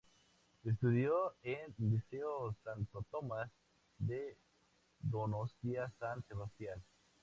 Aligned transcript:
Estudió 0.63 1.35
en 1.43 1.75
Liceo 1.77 2.55
Santo 2.63 3.05
Tomás 3.11 3.51
de 3.99 4.35
Donostia-San 4.99 6.23
Sebastián. 6.27 6.81